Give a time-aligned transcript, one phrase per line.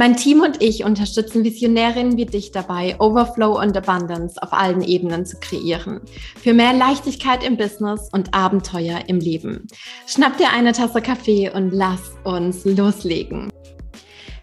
[0.00, 5.26] Mein Team und ich unterstützen Visionärinnen wie dich dabei, Overflow und Abundance auf allen Ebenen
[5.26, 6.00] zu kreieren.
[6.42, 9.66] Für mehr Leichtigkeit im Business und Abenteuer im Leben.
[10.06, 13.50] Schnapp dir eine Tasse Kaffee und lass uns loslegen.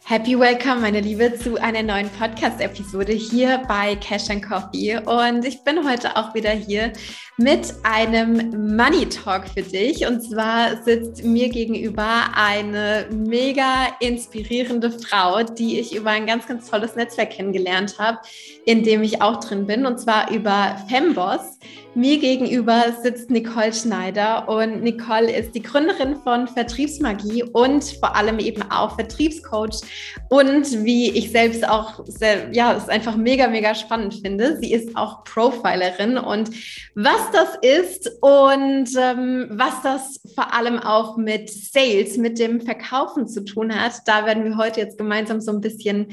[0.09, 4.97] Happy Welcome, meine Liebe, zu einer neuen Podcast-Episode hier bei Cash and Coffee.
[4.99, 6.93] Und ich bin heute auch wieder hier
[7.35, 10.07] mit einem Money Talk für dich.
[10.07, 16.69] Und zwar sitzt mir gegenüber eine mega inspirierende Frau, die ich über ein ganz, ganz
[16.69, 18.19] tolles Netzwerk kennengelernt habe,
[18.65, 21.59] in dem ich auch drin bin, und zwar über Femboss.
[21.97, 28.37] Mir gegenüber sitzt Nicole Schneider und Nicole ist die Gründerin von Vertriebsmagie und vor allem
[28.37, 29.81] eben auch Vertriebscoach
[30.29, 34.59] und wie ich selbst auch sehr, ja, es einfach mega, mega spannend finde.
[34.61, 36.51] Sie ist auch Profilerin und
[36.93, 43.27] was das ist und ähm, was das vor allem auch mit Sales, mit dem Verkaufen
[43.27, 46.09] zu tun hat, da werden wir heute jetzt gemeinsam so ein bisschen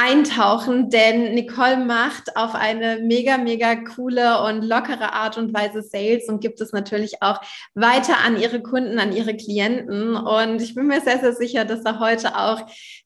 [0.00, 6.28] eintauchen, denn Nicole macht auf eine mega, mega coole und lockere Art und Weise Sales
[6.28, 7.40] und gibt es natürlich auch
[7.74, 10.16] weiter an ihre Kunden, an ihre Klienten.
[10.16, 12.62] Und ich bin mir sehr, sehr sicher, dass da heute auch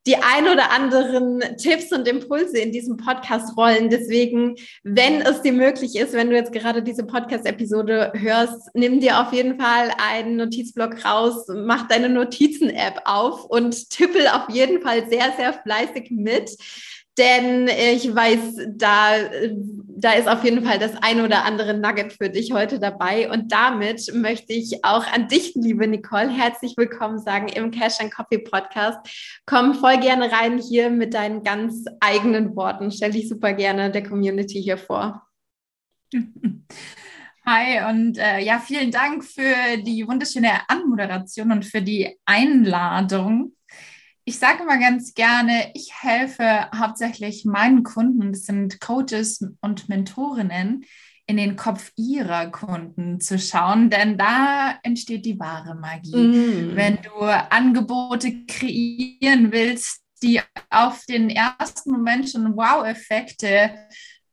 [0.06, 3.88] die ein oder anderen Tipps und Impulse in diesem Podcast rollen.
[3.88, 9.20] Deswegen, wenn es dir möglich ist, wenn du jetzt gerade diese Podcast-Episode hörst, nimm dir
[9.20, 15.08] auf jeden Fall einen Notizblock raus, mach deine Notizen-App auf und tippel auf jeden Fall
[15.08, 16.50] sehr, sehr fleißig mit.
[17.16, 19.12] Denn ich weiß, da,
[19.96, 23.30] da ist auf jeden Fall das ein oder andere Nugget für dich heute dabei.
[23.30, 28.12] Und damit möchte ich auch an dich, liebe Nicole, herzlich willkommen sagen im Cash and
[28.12, 28.98] Coffee Podcast.
[29.46, 32.90] Komm voll gerne rein hier mit deinen ganz eigenen Worten.
[32.90, 35.24] Stell dich super gerne der Community hier vor.
[37.46, 43.52] Hi und äh, ja, vielen Dank für die wunderschöne Anmoderation und für die Einladung
[44.24, 50.85] ich sage immer ganz gerne, ich helfe hauptsächlich meinen Kunden, das sind Coaches und Mentorinnen,
[51.27, 56.17] in den Kopf ihrer Kunden zu schauen, denn da entsteht die wahre Magie.
[56.17, 56.77] Mm.
[56.77, 63.70] Wenn du Angebote kreieren willst, die auf den ersten Moment schon Wow-Effekte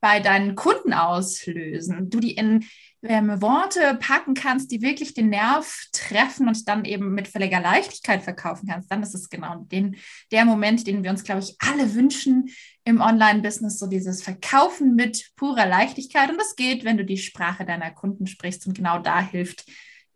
[0.02, 2.66] bei deinen Kunden auslösen, du die in
[3.04, 8.22] ähm, Worte packen kannst, die wirklich den Nerv treffen und dann eben mit völliger Leichtigkeit
[8.22, 9.98] verkaufen kannst, dann ist es genau den,
[10.32, 12.50] der Moment, den wir uns, glaube ich, alle wünschen
[12.84, 16.30] im Online-Business, so dieses Verkaufen mit purer Leichtigkeit.
[16.30, 18.68] Und das geht, wenn du die Sprache deiner Kunden sprichst.
[18.68, 19.66] Und genau da hilft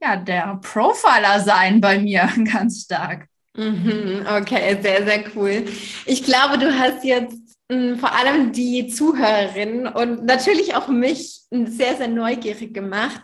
[0.02, 3.28] ja der Profiler sein bei mir ganz stark.
[3.57, 5.66] Mhm, okay, sehr, sehr cool.
[6.06, 12.08] Ich glaube, du hast jetzt vor allem die Zuhörerinnen und natürlich auch mich sehr, sehr
[12.08, 13.22] neugierig gemacht,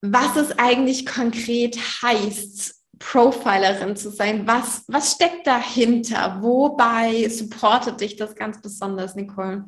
[0.00, 4.46] was es eigentlich konkret heißt, Profilerin zu sein.
[4.46, 6.38] Was, was steckt dahinter?
[6.40, 9.64] Wobei supportet dich das ganz besonders, Nicole?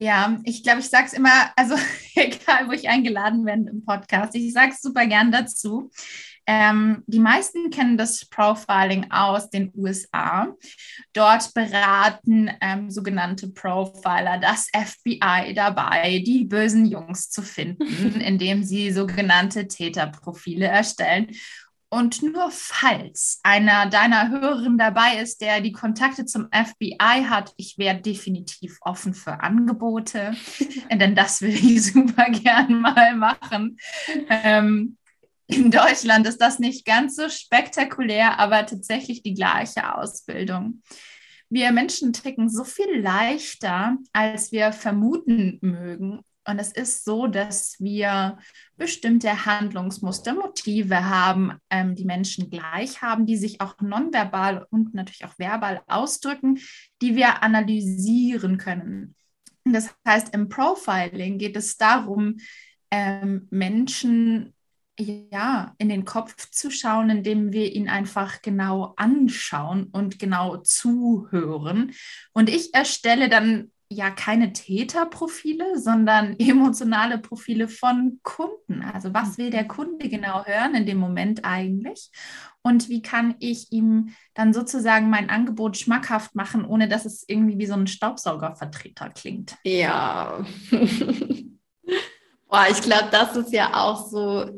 [0.00, 1.74] Ja, ich glaube, ich sage es immer, also
[2.14, 5.90] egal, wo ich eingeladen werde im Podcast, ich sage es super gern dazu.
[6.50, 10.48] Ähm, die meisten kennen das Profiling aus den USA.
[11.12, 18.90] Dort beraten ähm, sogenannte Profiler das FBI dabei, die bösen Jungs zu finden, indem sie
[18.92, 21.32] sogenannte Täterprofile erstellen.
[21.90, 27.78] Und nur falls einer deiner Hörerinnen dabei ist, der die Kontakte zum FBI hat, ich
[27.78, 30.34] wäre definitiv offen für Angebote,
[30.92, 33.78] denn das will ich super gern mal machen.
[34.28, 34.97] Ähm,
[35.48, 40.82] in Deutschland ist das nicht ganz so spektakulär, aber tatsächlich die gleiche Ausbildung.
[41.48, 46.20] Wir Menschen ticken so viel leichter, als wir vermuten mögen.
[46.46, 48.38] Und es ist so, dass wir
[48.76, 55.24] bestimmte Handlungsmuster, Motive haben, ähm, die Menschen gleich haben, die sich auch nonverbal und natürlich
[55.24, 56.58] auch verbal ausdrücken,
[57.00, 59.14] die wir analysieren können.
[59.64, 62.36] Das heißt, im Profiling geht es darum,
[62.90, 64.54] ähm, Menschen
[64.98, 71.92] ja, in den Kopf zu schauen, indem wir ihn einfach genau anschauen und genau zuhören.
[72.32, 78.82] Und ich erstelle dann ja keine Täterprofile, sondern emotionale Profile von Kunden.
[78.82, 79.66] Also was will der.
[79.68, 82.10] Kunde genau hören in dem Moment eigentlich?
[82.62, 87.58] Und wie kann ich ihm dann sozusagen mein Angebot schmackhaft machen, ohne dass es irgendwie
[87.58, 89.56] wie so ein Staubsaugervertreter klingt?
[89.64, 90.44] Ja.
[92.48, 94.50] Boah, ich glaube, das ist ja auch so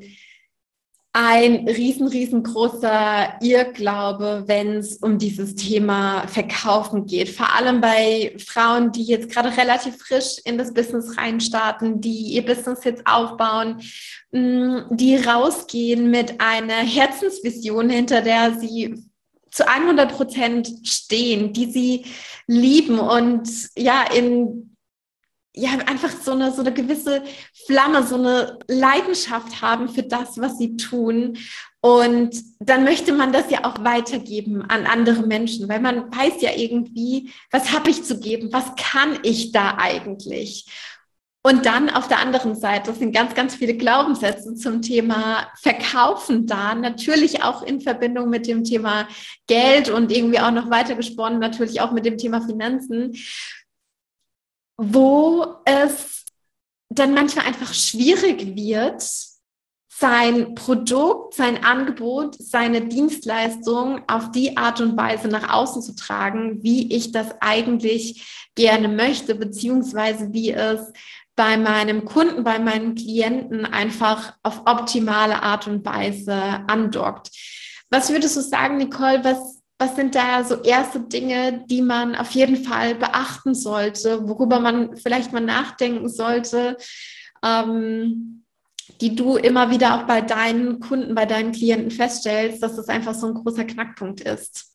[1.12, 7.30] ein riesen, riesengroßer Irrglaube, wenn es um dieses Thema Verkaufen geht.
[7.30, 12.44] Vor allem bei Frauen, die jetzt gerade relativ frisch in das Business reinstarten, die ihr
[12.44, 13.82] Business jetzt aufbauen,
[14.30, 19.02] mm, die rausgehen mit einer Herzensvision, hinter der sie
[19.50, 22.04] zu 100 Prozent stehen, die sie
[22.46, 24.69] lieben und ja, in
[25.54, 27.22] ja, einfach so eine, so eine gewisse
[27.66, 31.38] Flamme, so eine Leidenschaft haben für das, was sie tun.
[31.80, 36.50] Und dann möchte man das ja auch weitergeben an andere Menschen, weil man weiß ja
[36.56, 40.66] irgendwie, was habe ich zu geben, was kann ich da eigentlich?
[41.42, 46.74] Und dann auf der anderen Seite sind ganz, ganz viele Glaubenssätze zum Thema Verkaufen da.
[46.74, 49.08] Natürlich auch in Verbindung mit dem Thema
[49.46, 53.16] Geld und irgendwie auch noch weiter gesponnen, natürlich auch mit dem Thema Finanzen
[54.82, 56.24] wo es
[56.88, 59.04] dann manchmal einfach schwierig wird,
[59.88, 66.62] sein Produkt, sein Angebot, seine Dienstleistung auf die Art und Weise nach außen zu tragen,
[66.62, 70.80] wie ich das eigentlich gerne möchte, beziehungsweise wie es
[71.36, 76.34] bei meinem Kunden, bei meinen Klienten einfach auf optimale Art und Weise
[76.66, 77.30] andockt.
[77.90, 82.32] Was würdest du sagen, Nicole, was was sind da so erste Dinge, die man auf
[82.32, 86.76] jeden Fall beachten sollte, worüber man vielleicht mal nachdenken sollte,
[87.42, 88.44] ähm,
[89.00, 93.14] die du immer wieder auch bei deinen Kunden, bei deinen Klienten feststellst, dass das einfach
[93.14, 94.69] so ein großer Knackpunkt ist?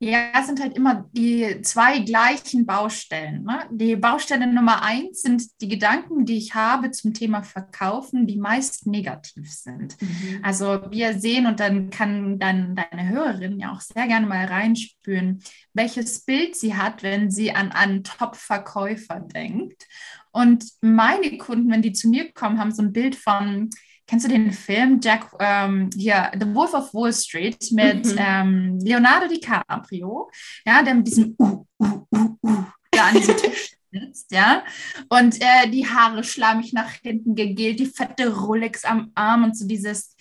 [0.00, 3.42] Ja, es sind halt immer die zwei gleichen Baustellen.
[3.42, 3.64] Ne?
[3.72, 8.86] Die Baustelle Nummer eins sind die Gedanken, die ich habe zum Thema Verkaufen, die meist
[8.86, 10.00] negativ sind.
[10.00, 10.38] Mhm.
[10.44, 15.42] Also wir sehen und dann kann dann deine Hörerin ja auch sehr gerne mal reinspüren,
[15.74, 19.84] welches Bild sie hat, wenn sie an einen Top-Verkäufer denkt.
[20.30, 23.68] Und meine Kunden, wenn die zu mir kommen, haben so ein Bild von
[24.08, 28.16] Kennst du den Film Jack, ähm, hier, The Wolf of Wall Street mit mhm.
[28.18, 30.30] ähm, Leonardo DiCaprio,
[30.64, 34.64] ja, der mit diesem uh, uh, uh, uh, da an diesem Tisch sitzt, ja,
[35.10, 39.66] und äh, die Haare schlammig nach hinten gegelt, die fette Rolex am Arm und so
[39.66, 40.16] dieses,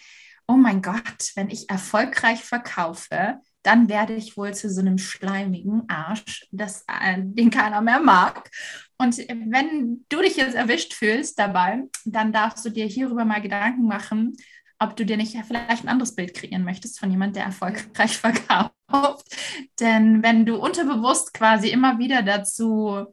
[0.50, 5.89] oh mein Gott, wenn ich erfolgreich verkaufe, dann werde ich wohl zu so einem schleimigen
[5.89, 8.49] Arsch, das, äh, den keiner mehr mag.
[8.97, 13.85] Und wenn du dich jetzt erwischt fühlst dabei, dann darfst du dir hierüber mal Gedanken
[13.85, 14.37] machen,
[14.79, 19.35] ob du dir nicht vielleicht ein anderes Bild kreieren möchtest von jemand, der erfolgreich verkauft.
[19.81, 23.05] Denn wenn du unterbewusst quasi immer wieder dazu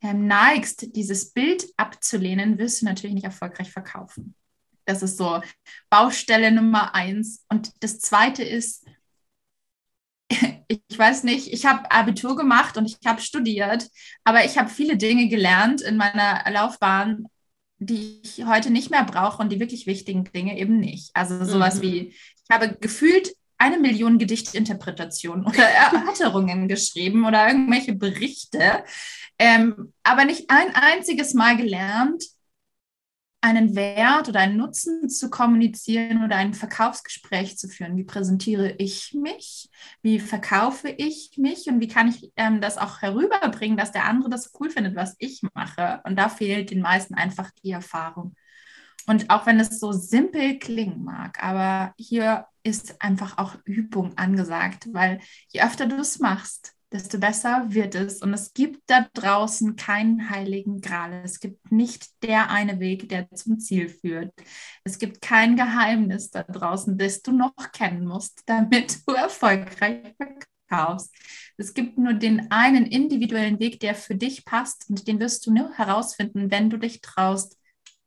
[0.00, 4.34] ähm, neigst, dieses Bild abzulehnen, wirst du natürlich nicht erfolgreich verkaufen.
[4.86, 5.42] Das ist so
[5.90, 7.44] Baustelle Nummer eins.
[7.50, 8.86] Und das zweite ist,
[10.70, 13.88] ich weiß nicht, ich habe Abitur gemacht und ich habe studiert,
[14.22, 17.26] aber ich habe viele Dinge gelernt in meiner Laufbahn,
[17.78, 21.10] die ich heute nicht mehr brauche und die wirklich wichtigen Dinge eben nicht.
[21.14, 21.82] Also sowas mhm.
[21.82, 28.84] wie, ich habe gefühlt eine Million Gedichtinterpretationen oder Erörterungen geschrieben oder irgendwelche Berichte,
[29.38, 32.24] ähm, aber nicht ein einziges Mal gelernt,
[33.42, 37.96] einen Wert oder einen Nutzen zu kommunizieren oder ein Verkaufsgespräch zu führen.
[37.96, 39.70] Wie präsentiere ich mich?
[40.02, 41.66] Wie verkaufe ich mich?
[41.68, 45.16] Und wie kann ich ähm, das auch herüberbringen, dass der andere das cool findet, was
[45.18, 46.00] ich mache?
[46.04, 48.34] Und da fehlt den meisten einfach die Erfahrung.
[49.06, 54.88] Und auch wenn es so simpel klingen mag, aber hier ist einfach auch Übung angesagt,
[54.92, 58.20] weil je öfter du es machst, desto besser wird es.
[58.20, 61.22] Und es gibt da draußen keinen heiligen Gral.
[61.24, 64.32] Es gibt nicht der eine Weg, der zum Ziel führt.
[64.84, 70.14] Es gibt kein Geheimnis da draußen, das du noch kennen musst, damit du erfolgreich
[70.68, 71.14] verkaufst.
[71.56, 75.52] Es gibt nur den einen individuellen Weg, der für dich passt und den wirst du
[75.52, 77.56] nur herausfinden, wenn du dich traust,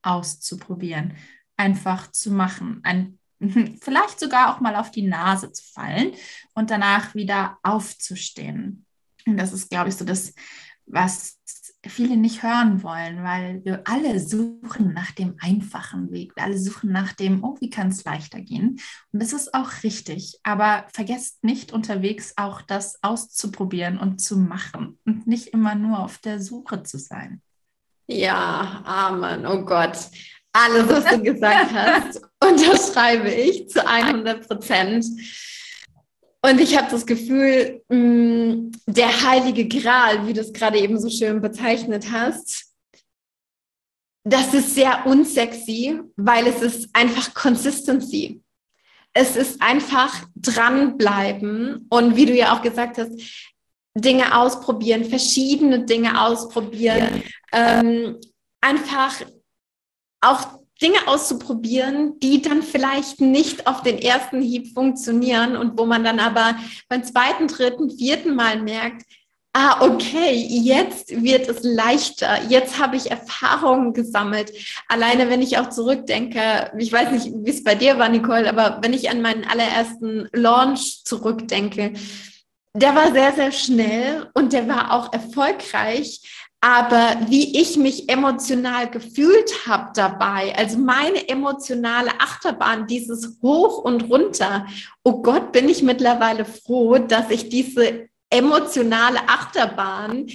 [0.01, 1.15] auszuprobieren,
[1.55, 3.19] einfach zu machen, ein
[3.81, 6.13] vielleicht sogar auch mal auf die Nase zu fallen
[6.53, 8.85] und danach wieder aufzustehen.
[9.25, 10.33] Und das ist, glaube ich, so das,
[10.85, 11.38] was
[11.85, 16.35] viele nicht hören wollen, weil wir alle suchen nach dem einfachen Weg.
[16.35, 18.79] Wir alle suchen nach dem, oh, wie kann es leichter gehen?
[19.12, 20.39] Und das ist auch richtig.
[20.43, 26.19] Aber vergesst nicht unterwegs auch das auszuprobieren und zu machen und nicht immer nur auf
[26.19, 27.41] der Suche zu sein.
[28.07, 29.45] Ja, Amen.
[29.45, 30.09] Oh Gott.
[30.53, 35.05] Alles, was du gesagt hast, unterschreibe ich zu 100 Prozent.
[36.45, 41.10] Und ich habe das Gefühl, mm, der heilige Gral, wie du es gerade eben so
[41.10, 42.74] schön bezeichnet hast,
[44.25, 48.41] das ist sehr unsexy, weil es ist einfach Consistency.
[49.13, 53.12] Es ist einfach dranbleiben und wie du ja auch gesagt hast,
[53.95, 58.19] Dinge ausprobieren, verschiedene Dinge ausprobieren, ähm,
[58.60, 59.22] einfach
[60.24, 66.03] auch Dinge auszuprobieren, die dann vielleicht nicht auf den ersten Hieb funktionieren und wo man
[66.03, 66.56] dann aber
[66.89, 69.03] beim zweiten, dritten, vierten Mal merkt,
[69.53, 72.42] ah, okay, jetzt wird es leichter.
[72.50, 74.51] Jetzt habe ich Erfahrungen gesammelt.
[74.88, 78.80] Alleine, wenn ich auch zurückdenke, ich weiß nicht, wie es bei dir war, Nicole, aber
[78.82, 81.94] wenn ich an meinen allerersten Launch zurückdenke,
[82.75, 86.42] der war sehr, sehr schnell und der war auch erfolgreich.
[86.63, 94.10] Aber wie ich mich emotional gefühlt habe dabei, also meine emotionale Achterbahn, dieses Hoch und
[94.10, 94.65] runter,
[95.03, 100.27] oh Gott, bin ich mittlerweile froh, dass ich diese emotionale Achterbahn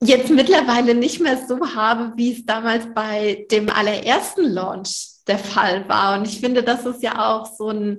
[0.00, 5.88] jetzt mittlerweile nicht mehr so habe, wie es damals bei dem allerersten Launch der Fall
[5.88, 6.20] war.
[6.20, 7.98] Und ich finde, das ist ja auch so ein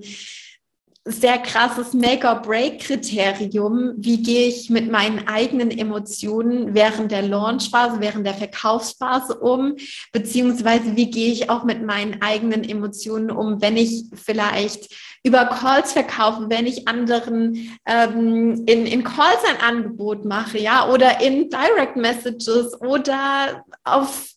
[1.06, 3.96] sehr krasses Make-or-Break-Kriterium.
[3.98, 9.76] Wie gehe ich mit meinen eigenen Emotionen während der Launchphase, während der Verkaufsphase um?
[10.14, 15.92] Beziehungsweise wie gehe ich auch mit meinen eigenen Emotionen um, wenn ich vielleicht über Calls
[15.92, 21.98] verkaufe, wenn ich anderen ähm, in, in Calls ein Angebot mache, ja, oder in Direct
[21.98, 24.30] Messages oder auf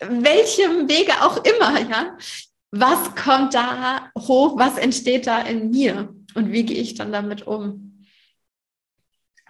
[0.00, 2.18] welchem Wege auch immer, ja
[2.80, 7.46] was kommt da hoch, was entsteht da in mir und wie gehe ich dann damit
[7.46, 8.04] um?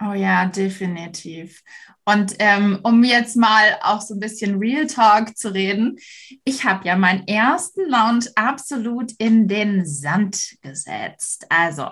[0.01, 1.63] Oh ja, definitiv.
[2.07, 5.97] Und ähm, um jetzt mal auch so ein bisschen Real Talk zu reden,
[6.43, 11.47] ich habe ja meinen ersten Launch absolut in den Sand gesetzt.
[11.49, 11.89] Also,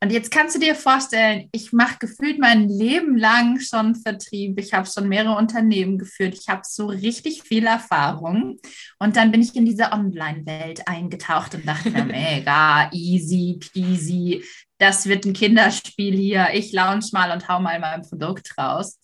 [0.00, 4.60] und jetzt kannst du dir vorstellen, ich mache gefühlt mein Leben lang schon Vertrieb.
[4.60, 6.36] Ich habe schon mehrere Unternehmen geführt.
[6.40, 8.58] Ich habe so richtig viel Erfahrung.
[9.00, 14.44] Und dann bin ich in diese Online-Welt eingetaucht und dachte mir, mega, easy peasy.
[14.78, 16.48] Das wird ein Kinderspiel hier.
[16.52, 19.00] Ich launch mal und hau mal mein Produkt raus.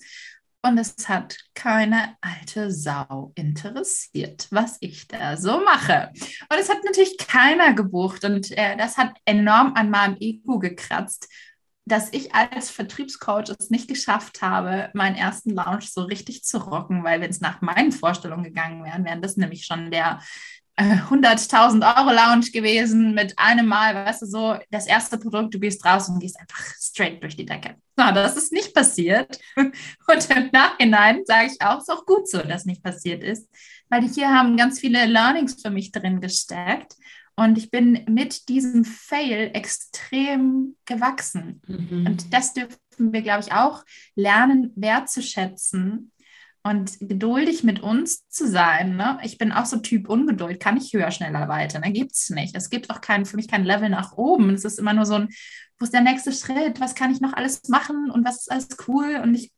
[0.64, 6.10] Und es hat keine alte Sau interessiert, was ich da so mache.
[6.48, 8.24] Und es hat natürlich keiner gebucht.
[8.24, 11.28] Und äh, das hat enorm an meinem Ego gekratzt,
[11.84, 17.02] dass ich als Vertriebscoach es nicht geschafft habe, meinen ersten Launch so richtig zu rocken,
[17.02, 20.20] weil wenn es nach meinen Vorstellungen gegangen wäre, wäre das nämlich schon der
[20.78, 25.84] 100.000 Euro Lounge gewesen mit einem Mal, weißt du, so das erste Produkt, du gehst
[25.84, 27.76] raus und gehst einfach straight durch die Decke.
[27.96, 29.38] Na, das ist nicht passiert.
[29.56, 33.48] Und im Nachhinein sage ich auch, es ist auch gut so, dass nicht passiert ist,
[33.90, 36.94] weil hier haben ganz viele Learnings für mich drin gesteckt.
[37.36, 41.62] Und ich bin mit diesem Fail extrem gewachsen.
[41.66, 42.06] Mhm.
[42.06, 46.12] Und das dürfen wir, glaube ich, auch lernen, wertzuschätzen,
[46.64, 48.96] und geduldig mit uns zu sein.
[48.96, 49.18] Ne?
[49.22, 51.80] Ich bin auch so Typ Ungeduld, kann ich höher, schneller, weiter.
[51.80, 51.92] Da ne?
[51.92, 52.54] gibt es nicht.
[52.54, 54.50] Es gibt auch kein, für mich kein Level nach oben.
[54.50, 55.28] Es ist immer nur so ein,
[55.78, 56.80] wo ist der nächste Schritt?
[56.80, 59.20] Was kann ich noch alles machen und was ist alles cool?
[59.22, 59.52] Und ich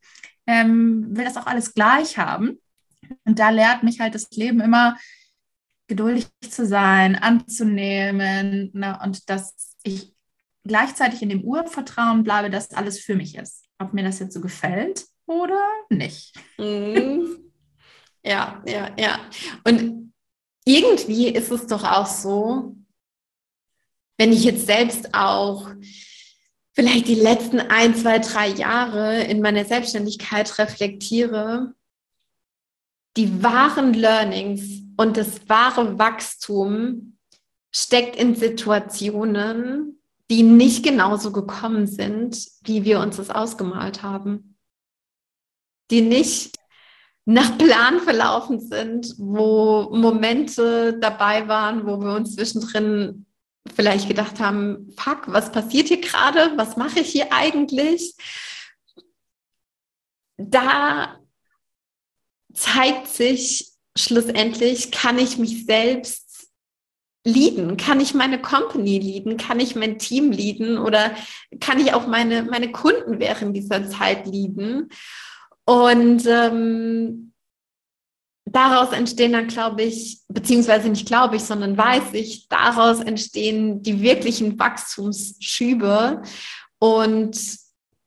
[0.46, 2.58] ähm, will das auch alles gleich haben.
[3.24, 4.96] Und da lehrt mich halt das Leben immer,
[5.86, 8.98] geduldig zu sein, anzunehmen ne?
[9.02, 10.14] und dass ich
[10.64, 13.66] gleichzeitig in dem Urvertrauen bleibe, dass alles für mich ist.
[13.78, 16.34] Ob mir das jetzt so gefällt, oder nicht.
[16.58, 17.52] Mhm.
[18.24, 19.20] Ja, ja, ja.
[19.64, 20.12] Und
[20.64, 22.76] irgendwie ist es doch auch so,
[24.16, 25.68] wenn ich jetzt selbst auch
[26.72, 31.74] vielleicht die letzten ein, zwei, drei Jahre in meiner Selbstständigkeit reflektiere,
[33.16, 37.18] die wahren Learnings und das wahre Wachstum
[37.70, 40.00] steckt in Situationen,
[40.30, 44.53] die nicht genauso gekommen sind, wie wir uns das ausgemalt haben
[45.90, 46.56] die nicht
[47.26, 53.26] nach Plan verlaufen sind, wo Momente dabei waren, wo wir uns zwischendrin
[53.74, 56.52] vielleicht gedacht haben, fuck, was passiert hier gerade?
[56.56, 58.14] Was mache ich hier eigentlich?
[60.36, 61.18] Da
[62.52, 66.48] zeigt sich schlussendlich, kann ich mich selbst
[67.24, 67.76] leaden?
[67.76, 69.38] Kann ich meine Company leaden?
[69.38, 70.78] Kann ich mein Team leaden?
[70.78, 71.14] Oder
[71.60, 74.90] kann ich auch meine, meine Kunden während dieser Zeit leaden?
[75.66, 77.32] Und ähm,
[78.44, 84.00] daraus entstehen dann, glaube ich, beziehungsweise nicht glaube ich, sondern weiß ich, daraus entstehen die
[84.00, 86.22] wirklichen Wachstumsschübe.
[86.78, 87.58] Und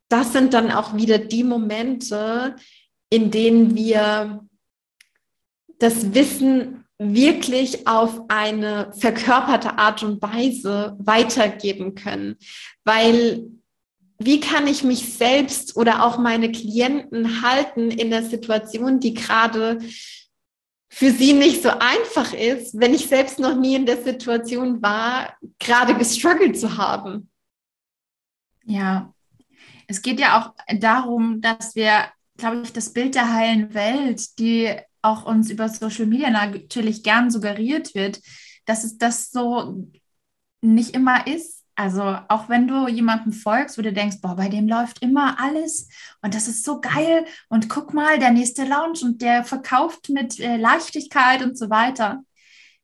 [0.08, 2.56] das sind dann auch wieder die Momente,
[3.10, 4.46] in denen wir
[5.78, 12.36] das Wissen wirklich auf eine verkörperte Art und Weise weitergeben können.
[12.84, 13.46] Weil
[14.18, 19.78] wie kann ich mich selbst oder auch meine Klienten halten in der Situation, die gerade
[20.90, 25.36] für sie nicht so einfach ist, wenn ich selbst noch nie in der Situation war,
[25.58, 27.30] gerade gestruggelt zu haben.
[28.64, 29.14] Ja,
[29.86, 34.74] es geht ja auch darum, dass wir, glaube ich, das Bild der heilen Welt, die
[35.02, 38.20] auch uns über Social Media natürlich gern suggeriert wird,
[38.64, 39.88] dass es das so
[40.60, 41.57] nicht immer ist.
[41.78, 45.88] Also auch wenn du jemandem folgst, wo du denkst, boah, bei dem läuft immer alles
[46.22, 50.40] und das ist so geil und guck mal, der nächste Lounge und der verkauft mit
[50.40, 52.24] äh, Leichtigkeit und so weiter.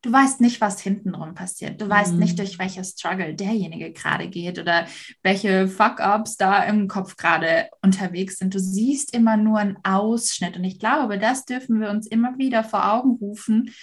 [0.01, 1.81] Du weißt nicht, was hintenrum passiert.
[1.81, 2.21] Du weißt mhm.
[2.21, 4.87] nicht, durch welche Struggle derjenige gerade geht oder
[5.25, 8.55] welche Fuck-ups da im Kopf gerade unterwegs sind.
[8.55, 12.63] Du siehst immer nur einen Ausschnitt und ich glaube, das dürfen wir uns immer wieder
[12.63, 13.75] vor Augen rufen,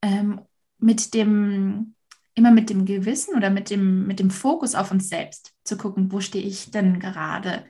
[0.00, 0.42] ähm,
[0.78, 1.96] mit dem
[2.40, 6.10] immer mit dem Gewissen oder mit dem, mit dem Fokus auf uns selbst zu gucken,
[6.10, 7.66] wo stehe ich denn gerade?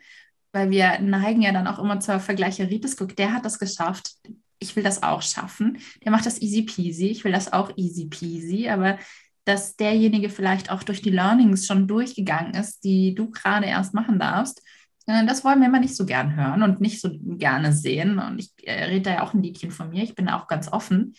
[0.53, 2.97] Weil wir neigen ja dann auch immer zur Vergleicheritis.
[2.97, 4.13] Guck, der hat das geschafft.
[4.61, 5.79] Ich will das auch schaffen.
[6.05, 7.09] Der macht das easy peasy.
[7.09, 8.69] Ich will das auch easy peasy.
[8.69, 8.99] Aber
[9.45, 14.21] dass derjenige vielleicht auch durch die Learnings schon durchgegangen ist, die du gerade erst machen
[14.21, 14.63] darfst,
[15.07, 18.21] äh, das wollen wir immer nicht so gern hören und nicht so gerne sehen.
[18.21, 20.05] Und ich äh, rede da ja auch ein Liedchen von mir.
[20.05, 21.15] Ich bin auch ganz offen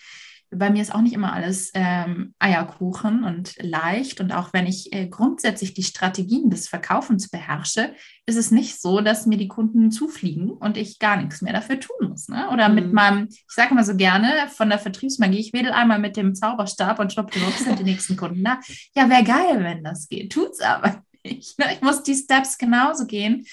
[0.53, 4.19] bei mir ist auch nicht immer alles ähm, Eierkuchen und leicht.
[4.19, 8.99] Und auch wenn ich äh, grundsätzlich die Strategien des Verkaufens beherrsche, ist es nicht so,
[8.99, 12.27] dass mir die Kunden zufliegen und ich gar nichts mehr dafür tun muss.
[12.27, 12.49] Ne?
[12.49, 12.75] Oder mhm.
[12.75, 16.35] mit meinem, ich sage mal so gerne, von der Vertriebsmagie, ich wedel einmal mit dem
[16.35, 18.59] Zauberstab und schwuppdiwupp sind die nächsten Kunden da.
[18.93, 20.33] Ja, wäre geil, wenn das geht.
[20.33, 21.57] Tut's aber nicht.
[21.59, 21.65] Ne?
[21.73, 23.45] Ich muss die Steps genauso gehen.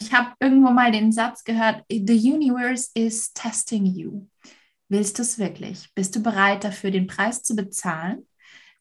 [0.00, 4.26] Ich habe irgendwo mal den Satz gehört, The universe is testing you.
[4.88, 5.92] Willst du es wirklich?
[5.94, 8.26] Bist du bereit dafür, den Preis zu bezahlen?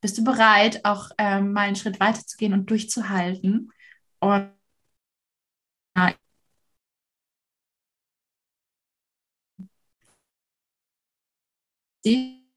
[0.01, 3.71] Bist du bereit, auch ähm, mal einen Schritt weiter zu gehen und durchzuhalten?
[4.19, 4.51] Und
[12.05, 12.47] die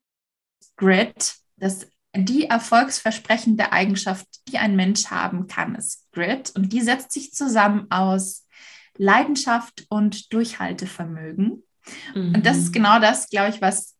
[0.76, 6.52] Grit, das die erfolgsversprechende Eigenschaft, die ein Mensch haben kann, ist Grit.
[6.56, 8.46] Und die setzt sich zusammen aus
[8.96, 11.62] Leidenschaft und Durchhaltevermögen.
[12.14, 12.34] Mhm.
[12.34, 12.72] Und das ist mhm.
[12.72, 13.96] genau das, glaube ich, was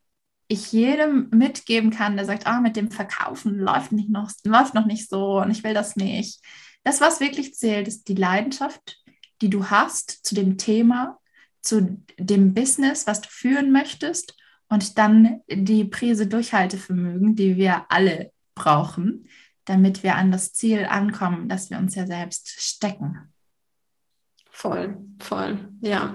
[0.49, 4.87] ich jedem mitgeben kann, der sagt, ah, mit dem Verkaufen läuft, nicht noch, läuft noch
[4.87, 6.41] nicht so und ich will das nicht.
[6.83, 8.99] Das, was wirklich zählt, ist die Leidenschaft,
[9.43, 11.19] die du hast zu dem Thema,
[11.61, 14.35] zu dem Business, was du führen möchtest
[14.69, 19.29] und dann die Prise Durchhaltevermögen, die wir alle brauchen,
[19.67, 23.33] damit wir an das Ziel ankommen, das wir uns ja selbst stecken.
[24.51, 26.15] Voll, voll, ja.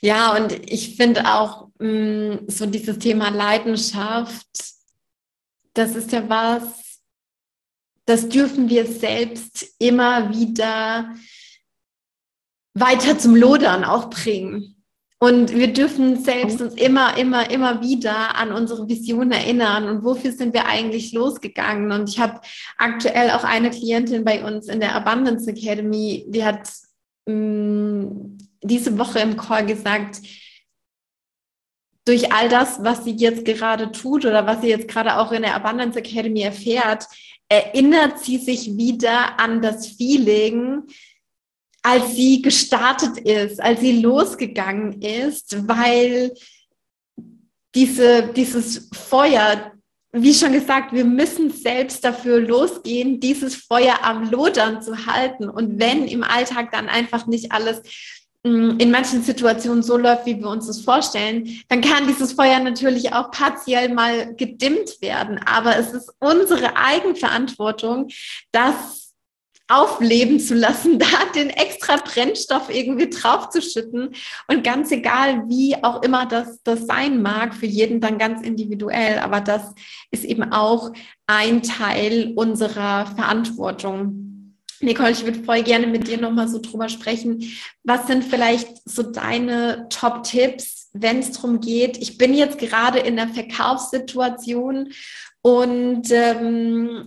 [0.00, 4.46] Ja, und ich finde auch mh, mm, so dieses Thema Leidenschaft,
[5.74, 7.00] das ist ja was,
[8.06, 11.12] das dürfen wir selbst immer wieder
[12.74, 14.76] weiter zum Lodern auch bringen.
[15.18, 20.30] Und wir dürfen selbst uns immer, immer, immer wieder an unsere Vision erinnern und wofür
[20.30, 21.90] sind wir eigentlich losgegangen.
[21.90, 22.40] Und ich habe
[22.76, 26.68] aktuell auch eine Klientin bei uns in der Abundance Academy, die hat
[27.24, 30.20] mm, diese Woche im Call gesagt,
[32.06, 35.42] durch all das, was sie jetzt gerade tut oder was sie jetzt gerade auch in
[35.42, 37.06] der Abundance Academy erfährt,
[37.48, 40.84] erinnert sie sich wieder an das Feeling,
[41.82, 46.32] als sie gestartet ist, als sie losgegangen ist, weil
[47.74, 49.72] diese, dieses Feuer,
[50.12, 55.48] wie schon gesagt, wir müssen selbst dafür losgehen, dieses Feuer am Lodern zu halten.
[55.48, 57.82] Und wenn im Alltag dann einfach nicht alles
[58.46, 63.12] in manchen Situationen so läuft, wie wir uns das vorstellen, dann kann dieses Feuer natürlich
[63.12, 65.40] auch partiell mal gedimmt werden.
[65.44, 68.08] Aber es ist unsere Eigenverantwortung,
[68.52, 69.06] dass
[69.68, 74.14] aufleben zu lassen, da den extra Brennstoff irgendwie draufzuschütten
[74.48, 79.18] und ganz egal, wie auch immer das, das sein mag, für jeden dann ganz individuell,
[79.18, 79.74] aber das
[80.10, 80.92] ist eben auch
[81.26, 84.35] ein Teil unserer Verantwortung.
[84.80, 87.42] Nicole, ich würde voll gerne mit dir nochmal so drüber sprechen.
[87.82, 91.96] Was sind vielleicht so deine Top-Tipps, wenn es darum geht?
[91.98, 94.92] Ich bin jetzt gerade in der Verkaufssituation
[95.42, 97.04] und ähm,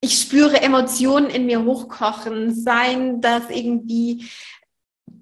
[0.00, 4.28] ich spüre Emotionen in mir hochkochen, seien das irgendwie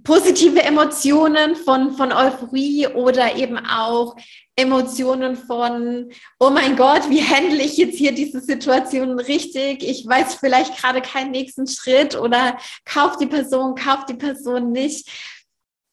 [0.02, 4.16] positive Emotionen von, von Euphorie oder eben auch
[4.56, 9.82] Emotionen von, oh mein Gott, wie handle ich jetzt hier diese Situation richtig?
[9.82, 15.08] Ich weiß vielleicht gerade keinen nächsten Schritt oder kauft die Person, kauft die Person nicht.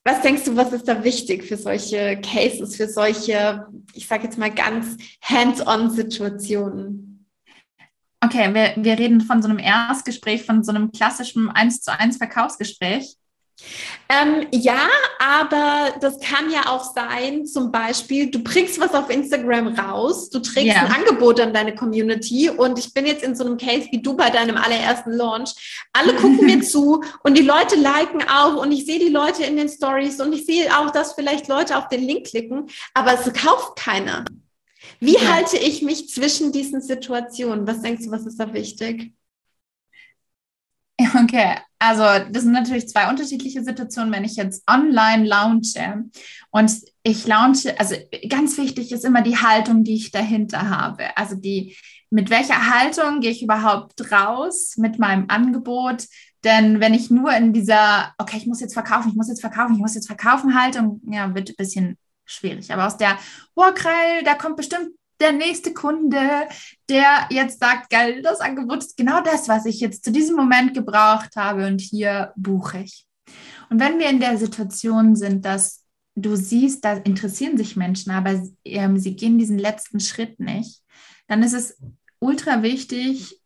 [0.06, 4.38] Was denkst du, was ist da wichtig für solche Cases, für solche, ich sage jetzt
[4.38, 7.28] mal ganz hands-on Situationen?
[8.22, 12.18] Okay, wir, wir reden von so einem Erstgespräch, von so einem klassischen 1 zu 1
[12.18, 13.16] Verkaufsgespräch.
[14.12, 14.88] Ähm, ja,
[15.20, 20.40] aber das kann ja auch sein, zum Beispiel, du bringst was auf Instagram raus, du
[20.40, 20.86] trägst yeah.
[20.86, 24.16] ein Angebot an deine Community und ich bin jetzt in so einem Case wie du
[24.16, 25.88] bei deinem allerersten Launch.
[25.94, 29.58] Alle gucken mir zu und die Leute liken auch und ich sehe die Leute in
[29.58, 33.32] den Stories und ich sehe auch, dass vielleicht Leute auf den Link klicken, aber es
[33.34, 34.26] kauft keiner.
[35.00, 35.34] Wie ja.
[35.34, 37.68] halte ich mich zwischen diesen Situationen?
[37.68, 39.14] Was denkst du, was ist da wichtig?
[41.24, 46.04] Okay, also das sind natürlich zwei unterschiedliche Situationen, wenn ich jetzt online launche
[46.52, 46.72] und
[47.04, 47.96] ich launche, also
[48.28, 51.16] ganz wichtig ist immer die Haltung, die ich dahinter habe.
[51.18, 51.78] Also die,
[52.10, 56.06] mit welcher Haltung gehe ich überhaupt raus mit meinem Angebot?
[56.44, 59.76] Denn wenn ich nur in dieser, okay, ich muss jetzt verkaufen, ich muss jetzt verkaufen,
[59.76, 62.74] ich muss jetzt verkaufen, Haltung, ja, wird ein bisschen schwierig.
[62.74, 63.18] Aber aus der,
[63.56, 66.48] oh, geil, da kommt bestimmt der nächste Kunde,
[66.90, 70.74] der jetzt sagt, geil, das Angebot ist genau das, was ich jetzt zu diesem Moment
[70.74, 73.06] gebraucht habe und hier buche ich.
[73.70, 75.84] Und wenn wir in der Situation sind, dass
[76.16, 80.82] du siehst, da interessieren sich Menschen, aber ähm, sie gehen diesen letzten Schritt nicht,
[81.28, 81.78] dann ist es
[82.20, 83.40] ultra wichtig,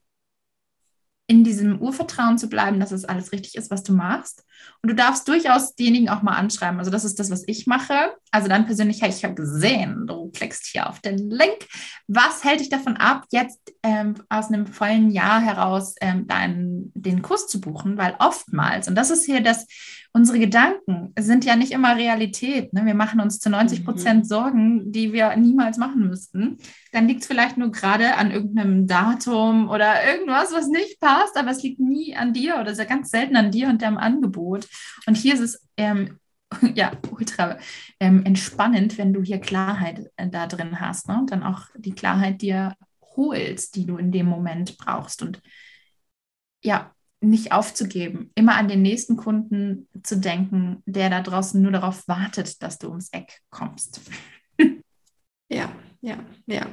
[1.27, 4.43] in diesem Urvertrauen zu bleiben, dass es alles richtig ist, was du machst.
[4.81, 6.79] Und du darfst durchaus diejenigen auch mal anschreiben.
[6.79, 8.13] Also das ist das, was ich mache.
[8.31, 11.67] Also dann persönlich, hey, ich habe gesehen, du klickst hier auf den Link.
[12.07, 17.21] Was hält dich davon ab, jetzt ähm, aus einem vollen Jahr heraus ähm, deinen, den
[17.21, 17.97] Kurs zu buchen?
[17.97, 19.67] Weil oftmals, und das ist hier das,
[20.11, 22.71] unsere Gedanken sind ja nicht immer Realität.
[22.73, 22.85] Ne?
[22.85, 24.27] Wir machen uns zu 90 Prozent mhm.
[24.27, 26.57] Sorgen, die wir niemals machen müssten.
[26.91, 31.49] Dann liegt es vielleicht nur gerade an irgendeinem Datum oder irgendwas, was nicht passt, aber
[31.49, 34.42] es liegt nie an dir oder sehr ganz selten an dir und deinem Angebot.
[34.49, 36.19] Und hier ist es ähm,
[36.75, 37.57] ja ultra
[37.99, 41.19] ähm, entspannend, wenn du hier Klarheit äh, da drin hast ne?
[41.19, 42.75] und dann auch die Klarheit dir
[43.15, 45.21] holst, die du in dem Moment brauchst.
[45.21, 45.41] Und
[46.63, 52.07] ja, nicht aufzugeben, immer an den nächsten Kunden zu denken, der da draußen nur darauf
[52.07, 54.01] wartet, dass du ums Eck kommst.
[55.49, 56.67] ja, ja, ja.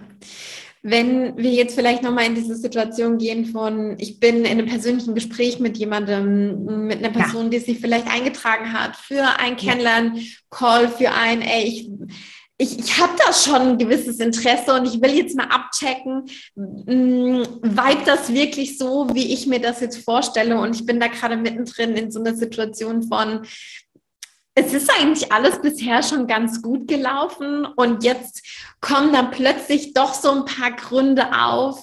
[0.83, 5.15] Wenn wir jetzt vielleicht nochmal in diese Situation gehen von, ich bin in einem persönlichen
[5.15, 7.51] Gespräch mit jemandem, mit einer Person, ja.
[7.51, 11.91] die sich vielleicht eingetragen hat für ein Kennenlernen-Call, für ein, ey, ich
[12.61, 17.47] ich, ich habe da schon ein gewisses Interesse und ich will jetzt mal abchecken, mh,
[17.63, 20.61] weit das wirklich so, wie ich mir das jetzt vorstelle.
[20.61, 23.47] Und ich bin da gerade mittendrin in so einer Situation von,
[24.55, 28.43] es ist eigentlich alles bisher schon ganz gut gelaufen und jetzt
[28.81, 31.83] kommen dann plötzlich doch so ein paar Gründe auf,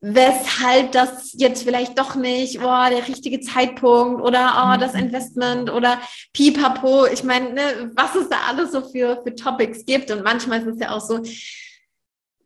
[0.00, 5.00] weshalb das jetzt vielleicht doch nicht, oh, der richtige Zeitpunkt oder oh, das mhm.
[5.00, 6.00] Investment oder
[6.32, 7.06] pipapo.
[7.06, 10.10] Ich meine, ne, was es da alles so für, für Topics gibt.
[10.12, 11.20] Und manchmal ist es ja auch so,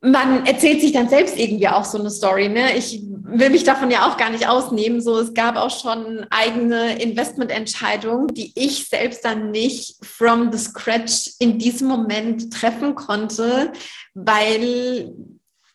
[0.03, 2.49] man erzählt sich dann selbst irgendwie auch so eine Story.
[2.49, 2.77] Ne?
[2.77, 5.01] Ich will mich davon ja auch gar nicht ausnehmen.
[5.01, 11.31] So, es gab auch schon eigene Investmententscheidungen, die ich selbst dann nicht from the scratch
[11.39, 13.73] in diesem Moment treffen konnte,
[14.15, 15.15] weil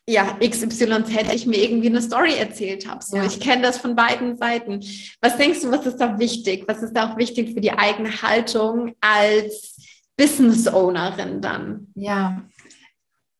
[0.10, 3.04] ja, XYZ ich mir irgendwie eine Story erzählt habe.
[3.04, 3.26] So, ja.
[3.26, 4.82] ich kenne das von beiden Seiten.
[5.22, 6.66] Was denkst du, was ist da wichtig?
[6.68, 9.78] Was ist da auch wichtig für die eigene Haltung als
[10.16, 11.88] Business Ownerin dann?
[11.96, 12.42] Ja.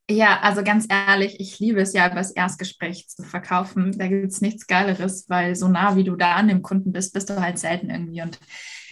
[0.10, 3.92] Ja, also ganz ehrlich, ich liebe es ja, das Erstgespräch zu verkaufen.
[3.98, 7.14] Da gibt es nichts Geileres, weil so nah wie du da an dem Kunden bist,
[7.14, 8.22] bist du halt selten irgendwie.
[8.22, 8.40] Und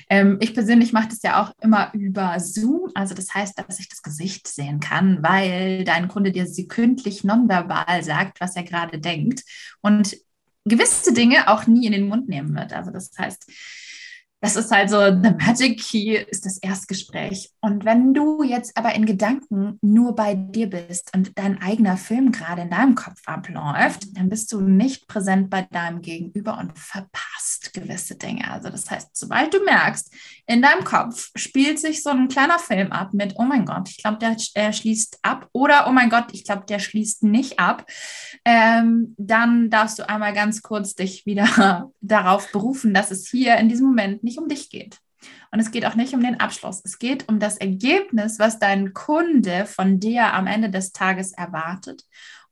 [0.09, 2.91] ähm, ich persönlich mache das ja auch immer über Zoom.
[2.95, 8.03] Also das heißt, dass ich das Gesicht sehen kann, weil dein Kunde dir sekündlich nonverbal
[8.03, 9.43] sagt, was er gerade denkt
[9.81, 10.17] und
[10.65, 12.73] gewisse Dinge auch nie in den Mund nehmen wird.
[12.73, 13.49] Also das heißt,
[14.45, 17.49] das ist halt so, the magic key ist das Erstgespräch.
[17.61, 22.31] Und wenn du jetzt aber in Gedanken nur bei dir bist und dein eigener Film
[22.31, 27.73] gerade in deinem Kopf abläuft, dann bist du nicht präsent bei deinem Gegenüber und verpasst
[27.73, 28.51] gewisse Dinge.
[28.51, 30.13] Also das heißt, sobald du merkst,
[30.45, 33.97] in deinem Kopf spielt sich so ein kleiner Film ab mit, oh mein Gott, ich
[33.97, 37.87] glaube, der, der, schließt ab oder oh mein Gott, ich glaube, der schließt nicht ab,
[38.45, 43.69] ähm, dann darfst du einmal ganz kurz dich wieder darauf berufen, dass es hier in
[43.69, 44.99] diesem Moment nicht um dich geht.
[45.51, 46.81] Und es geht auch nicht um den Abschluss.
[46.83, 52.03] Es geht um das Ergebnis, was dein Kunde von dir am Ende des Tages erwartet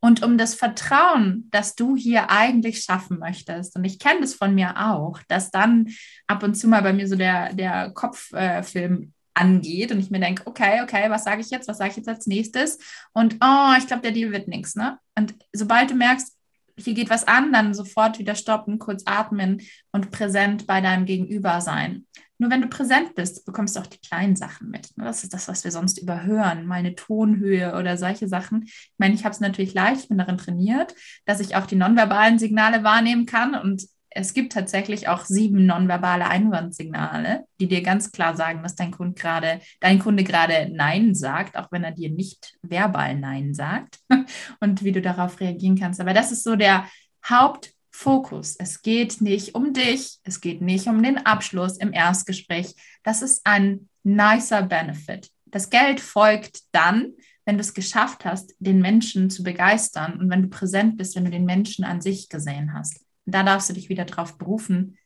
[0.04, 3.78] und um das Vertrauen, das du hier eigentlich schaffen möchtest.
[3.78, 5.88] Und ich kenne das von mir auch, dass dann
[6.28, 10.20] ab und zu mal bei mir so der, der Kopffilm äh, angeht und ich mir
[10.20, 12.80] denke, okay, okay, was sage ich jetzt, was sage ich jetzt als nächstes?
[13.14, 14.76] Und oh, ich glaube, der Deal wird nichts.
[14.76, 15.00] Ne?
[15.16, 16.36] Und sobald du merkst,
[16.78, 21.62] hier geht was an, dann sofort wieder stoppen, kurz atmen und präsent bei deinem Gegenüber
[21.62, 22.06] sein.
[22.40, 24.98] Nur wenn du präsent bist, bekommst du auch die kleinen Sachen mit.
[24.98, 25.06] Ne?
[25.06, 28.64] Das ist das, was wir sonst überhören, meine Tonhöhe oder solche Sachen.
[28.64, 31.76] Ich meine, ich habe es natürlich leicht, ich bin darin trainiert, dass ich auch die
[31.76, 38.12] nonverbalen Signale wahrnehmen kann und es gibt tatsächlich auch sieben nonverbale Einwandsignale, die dir ganz
[38.12, 42.10] klar sagen, dass dein Kunde gerade, dein Kunde gerade Nein sagt, auch wenn er dir
[42.10, 44.00] nicht verbal Nein sagt
[44.60, 46.00] und wie du darauf reagieren kannst.
[46.00, 46.88] Aber das ist so der
[47.26, 48.56] Hauptfokus.
[48.58, 52.76] Es geht nicht um dich, es geht nicht um den Abschluss im Erstgespräch.
[53.04, 55.30] Das ist ein nicer Benefit.
[55.46, 57.14] Das Geld folgt dann,
[57.46, 61.26] wenn du es geschafft hast, den Menschen zu begeistern und wenn du präsent bist, wenn
[61.26, 63.02] du den Menschen an sich gesehen hast.
[63.26, 64.98] Da darfst du dich wieder darauf berufen,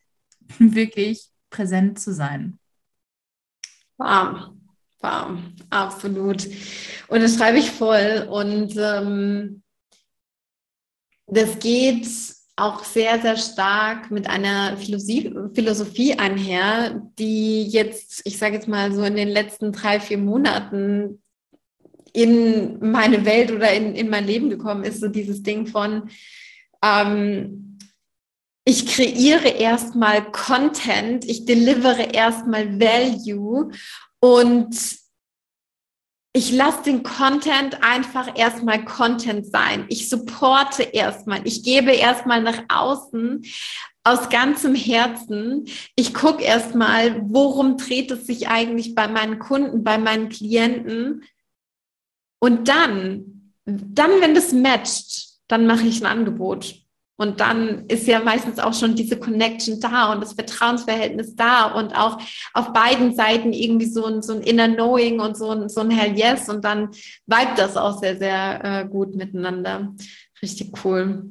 [0.60, 2.60] wirklich präsent zu sein.
[3.98, 4.62] Warm,
[5.00, 6.48] warm, absolut.
[7.08, 8.28] Und das schreibe ich voll.
[8.30, 9.64] Und ähm,
[11.28, 12.08] das geht
[12.56, 18.92] auch sehr, sehr stark mit einer Philosophie, Philosophie einher, die jetzt, ich sage jetzt mal
[18.92, 21.22] so in den letzten drei, vier Monaten
[22.14, 26.10] in meine Welt oder in, in mein Leben gekommen ist, so dieses Ding von,
[26.84, 27.67] ähm,
[28.68, 33.72] ich kreiere erstmal Content, ich delivere erstmal Value
[34.20, 34.76] und
[36.34, 39.86] ich lasse den Content einfach erstmal Content sein.
[39.88, 41.48] Ich supporte erstmal.
[41.48, 43.46] Ich gebe erstmal nach außen
[44.04, 45.70] aus ganzem Herzen.
[45.96, 51.24] Ich gucke erstmal, worum dreht es sich eigentlich bei meinen Kunden, bei meinen Klienten.
[52.40, 56.87] Und dann, dann, wenn das matcht, dann mache ich ein Angebot.
[57.18, 61.94] Und dann ist ja meistens auch schon diese Connection da und das Vertrauensverhältnis da und
[61.94, 62.20] auch
[62.54, 65.90] auf beiden Seiten irgendwie so ein, so ein Inner Knowing und so ein, so ein
[65.90, 66.90] Hell Yes und dann
[67.26, 69.94] weibt das auch sehr, sehr äh, gut miteinander.
[70.42, 71.24] Richtig cool.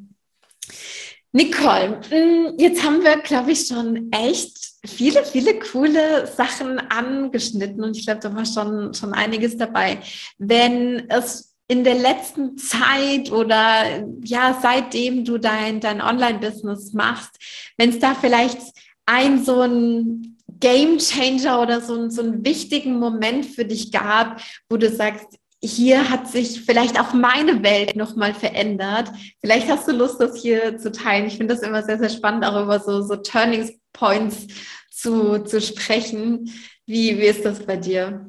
[1.32, 7.96] Nicole, mm, jetzt haben wir, glaube ich, schon echt viele, viele coole Sachen angeschnitten und
[7.96, 9.98] ich glaube, da war schon, schon einiges dabei.
[10.38, 17.36] Wenn es in der letzten Zeit oder ja, seitdem du dein, dein Online-Business machst,
[17.76, 18.58] wenn es da vielleicht
[19.04, 24.76] ein so ein Game Changer oder so, so einen wichtigen Moment für dich gab, wo
[24.76, 25.26] du sagst,
[25.62, 29.10] hier hat sich vielleicht auch meine Welt nochmal verändert.
[29.40, 31.26] Vielleicht hast du Lust, das hier zu teilen.
[31.26, 34.46] Ich finde das immer sehr, sehr spannend, auch über so, so Turning Points
[34.90, 36.52] zu, zu sprechen.
[36.86, 38.26] Wie, wie ist das bei dir?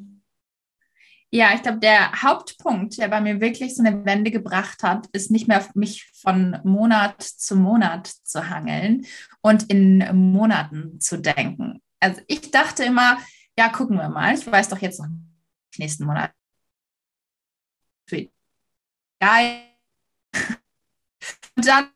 [1.38, 5.30] Ja, ich glaube, der Hauptpunkt, der bei mir wirklich so eine Wende gebracht hat, ist
[5.30, 9.06] nicht mehr mich von Monat zu Monat zu hangeln
[9.42, 10.00] und in
[10.32, 11.80] Monaten zu denken.
[12.00, 13.20] Also ich dachte immer,
[13.56, 14.34] ja, gucken wir mal.
[14.34, 15.10] Ich weiß doch jetzt noch
[15.78, 16.34] nächsten Monat.
[19.20, 19.62] Geil.
[21.56, 21.92] Und dann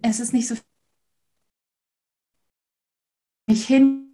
[0.00, 0.54] es ist nicht so
[3.48, 4.09] mich hin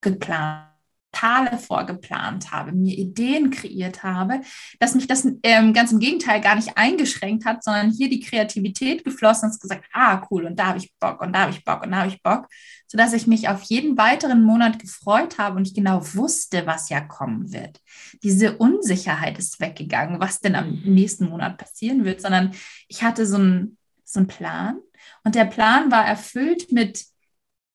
[0.00, 0.68] geplant
[1.12, 4.42] Tale vorgeplant habe, mir Ideen kreiert habe,
[4.78, 9.04] dass mich das ähm, ganz im Gegenteil gar nicht eingeschränkt hat, sondern hier die Kreativität
[9.04, 11.82] geflossen und gesagt, ah, cool, und da habe ich Bock und da habe ich Bock
[11.82, 12.46] und da habe ich Bock,
[12.86, 17.00] sodass ich mich auf jeden weiteren Monat gefreut habe und ich genau wusste, was ja
[17.00, 17.80] kommen wird.
[18.22, 22.52] Diese Unsicherheit ist weggegangen, was denn am nächsten Monat passieren wird, sondern
[22.86, 24.78] ich hatte so einen so einen Plan
[25.24, 27.04] und der Plan war erfüllt mit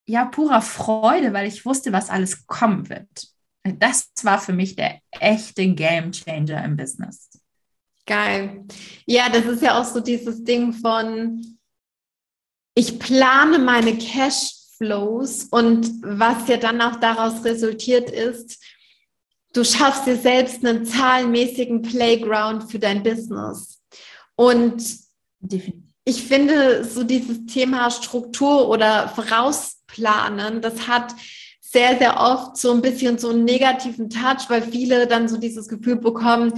[0.06, 3.28] ja, purer Freude, weil ich wusste, was alles kommen wird.
[3.63, 7.30] Das war für mich der echte Game Changer im Business.
[8.06, 8.66] Geil.
[9.06, 11.58] Ja, das ist ja auch so dieses Ding von,
[12.76, 18.62] ich plane meine Cashflows und was ja dann auch daraus resultiert ist,
[19.54, 23.82] du schaffst dir selbst einen zahlenmäßigen Playground für dein Business.
[24.36, 24.84] Und
[26.06, 30.62] ich finde so dieses Thema Struktur oder Voraus planen.
[30.62, 31.14] Das hat
[31.60, 35.68] sehr, sehr oft so ein bisschen so einen negativen Touch, weil viele dann so dieses
[35.68, 36.54] Gefühl bekommen,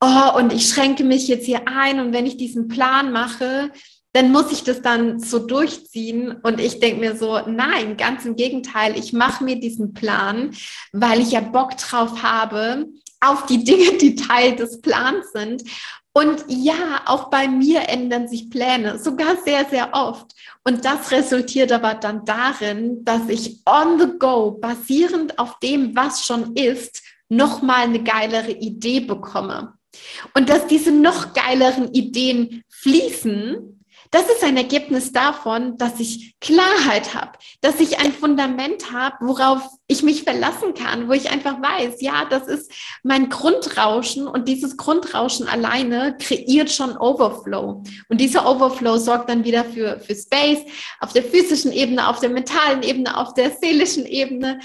[0.00, 3.72] oh, und ich schränke mich jetzt hier ein und wenn ich diesen Plan mache,
[4.12, 6.36] dann muss ich das dann so durchziehen.
[6.42, 10.50] Und ich denke mir so, nein, ganz im Gegenteil, ich mache mir diesen Plan,
[10.92, 12.86] weil ich ja Bock drauf habe,
[13.20, 15.62] auf die Dinge, die Teil des Plans sind.
[16.12, 20.32] Und ja, auch bei mir ändern sich Pläne, sogar sehr, sehr oft.
[20.64, 26.24] Und das resultiert aber dann darin, dass ich on the go, basierend auf dem, was
[26.24, 29.74] schon ist, nochmal eine geilere Idee bekomme.
[30.34, 33.79] Und dass diese noch geileren Ideen fließen,
[34.10, 39.62] das ist ein Ergebnis davon, dass ich Klarheit habe, dass ich ein Fundament habe, worauf
[39.86, 42.72] ich mich verlassen kann, wo ich einfach weiß, ja, das ist
[43.04, 47.84] mein Grundrauschen und dieses Grundrauschen alleine kreiert schon Overflow.
[48.08, 50.60] Und dieser Overflow sorgt dann wieder für, für Space
[50.98, 54.58] auf der physischen Ebene, auf der mentalen Ebene, auf der seelischen Ebene.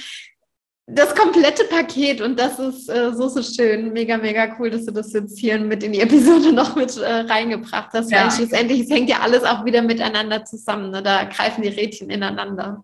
[0.88, 3.91] Das komplette Paket und das ist äh, so, so schön.
[3.91, 7.21] Mega, mega cool, dass du das jetzt hier mit in die Episode noch mit äh,
[7.21, 8.24] reingebracht hast, ja.
[8.24, 10.91] weil schlussendlich es hängt ja alles auch wieder miteinander zusammen.
[10.91, 11.02] Ne?
[11.02, 12.84] Da greifen die Rädchen ineinander.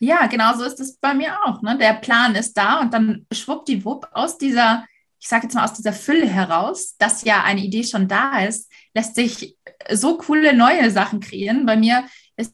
[0.00, 1.62] Ja, genau so ist es bei mir auch.
[1.62, 1.78] Ne?
[1.78, 4.84] Der Plan ist da und dann schwuppdiwupp aus dieser,
[5.20, 8.70] ich sage jetzt mal aus dieser Fülle heraus, dass ja eine Idee schon da ist,
[8.94, 9.56] lässt sich
[9.92, 11.66] so coole neue Sachen kreieren.
[11.66, 12.04] Bei mir
[12.36, 12.52] ist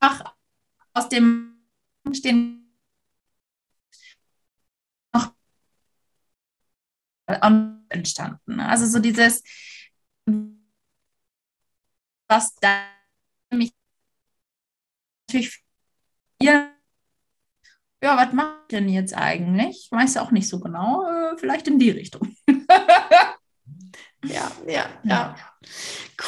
[0.00, 0.34] einfach
[0.94, 1.56] aus dem
[2.12, 2.72] stehen
[5.12, 5.32] noch
[7.88, 8.60] entstanden.
[8.60, 9.42] Also so dieses,
[12.28, 12.84] was da
[13.50, 13.72] mich
[15.28, 15.62] natürlich
[18.02, 19.88] ja, was macht denn jetzt eigentlich?
[19.90, 21.04] Weiß auch nicht so genau.
[21.06, 22.34] Äh, vielleicht in die Richtung.
[24.24, 25.36] ja, ja, ja.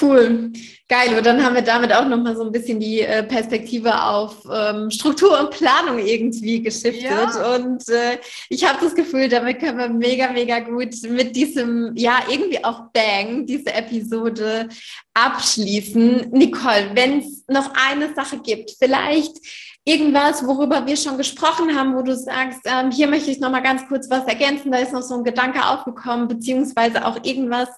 [0.00, 0.52] Cool.
[0.88, 1.16] Geil.
[1.16, 4.90] Und dann haben wir damit auch nochmal so ein bisschen die äh, Perspektive auf ähm,
[4.90, 7.02] Struktur und Planung irgendwie geschiftet.
[7.02, 7.54] Ja.
[7.54, 12.20] Und äh, ich habe das Gefühl, damit können wir mega, mega gut mit diesem, ja,
[12.28, 14.68] irgendwie auch Bang, diese Episode
[15.14, 16.30] abschließen.
[16.30, 19.36] Nicole, wenn es noch eine Sache gibt, vielleicht
[19.84, 23.62] irgendwas, worüber wir schon gesprochen haben, wo du sagst, ähm, hier möchte ich noch mal
[23.62, 27.68] ganz kurz was ergänzen, da ist noch so ein Gedanke aufgekommen, beziehungsweise auch irgendwas,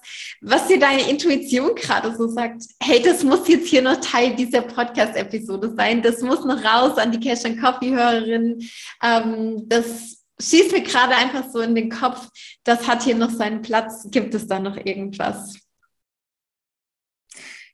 [0.41, 4.61] was dir deine Intuition gerade so sagt, hey, das muss jetzt hier noch Teil dieser
[4.61, 8.61] Podcast-Episode sein, das muss noch raus an die Cash and Coffee-Hörerinnen,
[9.01, 12.27] ähm, das schießt mir gerade einfach so in den Kopf,
[12.63, 15.55] das hat hier noch seinen Platz, gibt es da noch irgendwas?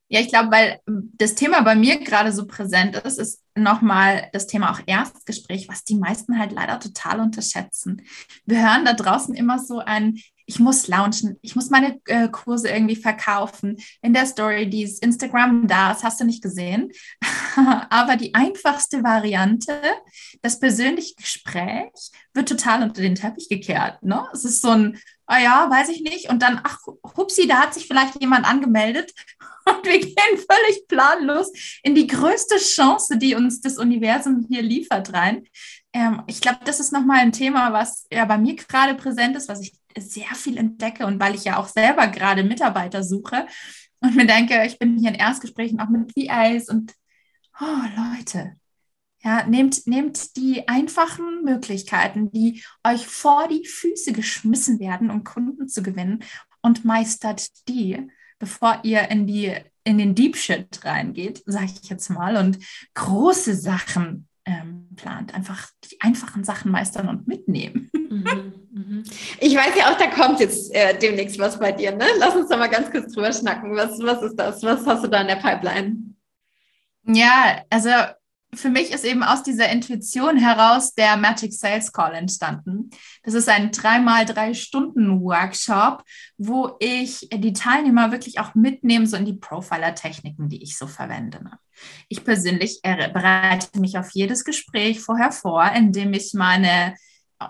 [0.08, 4.48] Ja, ich glaube, weil das Thema bei mir gerade so präsent ist, ist nochmal das
[4.48, 8.02] Thema auch Erstgespräch, was die meisten halt leider total unterschätzen.
[8.46, 12.70] Wir hören da draußen immer so ein, ich muss launchen, ich muss meine äh, Kurse
[12.70, 13.78] irgendwie verkaufen.
[14.02, 16.92] In der Story, die ist Instagram da, das hast du nicht gesehen.
[17.90, 19.80] Aber die einfachste Variante,
[20.42, 21.92] das persönliche Gespräch,
[22.34, 24.04] wird total unter den Teppich gekehrt.
[24.04, 24.26] Ne?
[24.34, 25.00] Es ist so ein,
[25.32, 26.30] ah ja, weiß ich nicht.
[26.30, 26.80] Und dann, ach,
[27.16, 29.14] hupsi, da hat sich vielleicht jemand angemeldet
[29.66, 31.52] und wir gehen völlig planlos
[31.84, 35.48] in die größte Chance, die uns das Universum hier liefert, rein.
[35.94, 39.50] Ähm, ich glaube, das ist nochmal ein Thema, was ja bei mir gerade präsent ist,
[39.50, 43.46] was ich sehr viel entdecke und weil ich ja auch selber gerade Mitarbeiter suche
[44.00, 46.94] und mir denke, ich bin hier in Erstgesprächen auch mit VAs und
[47.60, 47.66] oh
[47.96, 48.56] Leute,
[49.24, 55.68] ja, nehmt, nehmt die einfachen Möglichkeiten, die euch vor die Füße geschmissen werden, um Kunden
[55.68, 56.24] zu gewinnen
[56.62, 58.10] und meistert die
[58.42, 62.60] bevor ihr in die in den Deep Shit reingeht, sage ich jetzt mal, und
[62.94, 65.34] große Sachen ähm, plant.
[65.34, 67.90] Einfach die einfachen Sachen meistern und mitnehmen.
[67.94, 69.04] Mhm, mhm.
[69.40, 71.96] Ich weiß ja auch, da kommt jetzt äh, demnächst was bei dir.
[71.96, 72.06] Ne?
[72.20, 73.76] Lass uns da mal ganz kurz drüber schnacken.
[73.76, 74.62] Was, was ist das?
[74.64, 75.98] Was hast du da in der Pipeline?
[77.06, 77.90] Ja, also
[78.54, 82.90] für mich ist eben aus dieser Intuition heraus der Magic Sales Call entstanden.
[83.24, 86.04] Das ist ein dreimal drei Stunden Workshop,
[86.38, 91.40] wo ich die Teilnehmer wirklich auch mitnehme, so in die Profiler-Techniken, die ich so verwende.
[92.10, 96.96] Ich persönlich bereite mich auf jedes Gespräch vorher vor, indem ich meine